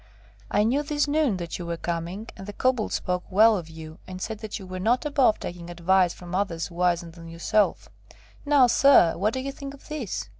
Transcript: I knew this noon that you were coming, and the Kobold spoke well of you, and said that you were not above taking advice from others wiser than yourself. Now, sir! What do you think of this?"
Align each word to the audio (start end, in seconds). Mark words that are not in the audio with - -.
I 0.49 0.63
knew 0.63 0.81
this 0.81 1.07
noon 1.07 1.37
that 1.37 1.59
you 1.59 1.65
were 1.67 1.77
coming, 1.77 2.27
and 2.35 2.47
the 2.47 2.53
Kobold 2.53 2.91
spoke 2.91 3.23
well 3.29 3.55
of 3.55 3.69
you, 3.69 3.99
and 4.07 4.19
said 4.19 4.39
that 4.39 4.57
you 4.57 4.65
were 4.65 4.79
not 4.79 5.05
above 5.05 5.39
taking 5.39 5.69
advice 5.69 6.11
from 6.11 6.33
others 6.33 6.71
wiser 6.71 7.11
than 7.11 7.27
yourself. 7.27 7.87
Now, 8.43 8.65
sir! 8.65 9.15
What 9.15 9.31
do 9.35 9.39
you 9.39 9.51
think 9.51 9.75
of 9.75 9.89
this?" 9.89 10.27